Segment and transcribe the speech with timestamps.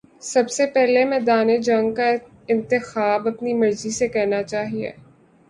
[0.23, 2.09] سب سے پہلے ہمیں میدان جنگ کا
[2.47, 4.91] انتخاب اپنی مرضی سے کرنا چاہیے۔